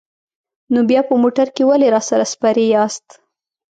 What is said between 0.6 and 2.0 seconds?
نو بیا په موټر کې ولې